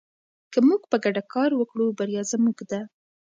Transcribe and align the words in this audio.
که 0.53 0.59
موږ 0.67 0.81
په 0.91 0.97
ګډه 1.03 1.21
کار 1.33 1.49
وکړو 1.55 1.95
بریا 1.97 2.21
زموږ 2.31 2.57
ده. 2.69 2.79